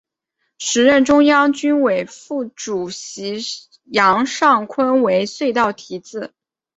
[0.57, 3.37] 时任中央军委副主席
[3.83, 6.33] 杨尚昆为隧道题字。